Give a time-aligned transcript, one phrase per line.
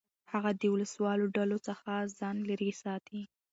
[0.31, 3.21] هغه د وسلهوالو ډلو څخه ځان لېرې ساتي.